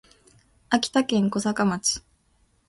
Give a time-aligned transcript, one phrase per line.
[0.71, 2.01] 秋田県小坂町